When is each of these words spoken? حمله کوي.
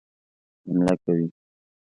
حمله 0.65 0.93
کوي. 1.03 1.25